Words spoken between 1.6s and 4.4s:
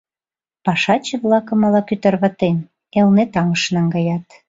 ала-кӧ тарватен, Элнет аҥыш наҥгаят...